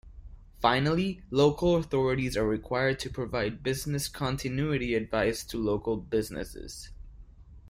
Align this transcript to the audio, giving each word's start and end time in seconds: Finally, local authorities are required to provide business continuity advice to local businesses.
Finally, 0.59 1.21
local 1.29 1.75
authorities 1.75 2.35
are 2.35 2.47
required 2.47 2.97
to 2.99 3.07
provide 3.07 3.61
business 3.61 4.07
continuity 4.07 4.95
advice 4.95 5.43
to 5.43 5.59
local 5.59 5.95
businesses. 5.95 6.89